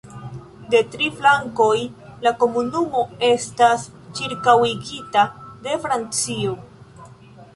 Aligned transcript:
De 0.73 0.79
tri 0.93 1.09
flankoj 1.17 1.73
la 2.27 2.31
komunumo 2.43 3.03
estas 3.29 3.83
ĉirkaŭigita 4.19 5.27
de 5.67 5.77
Francio. 5.87 6.57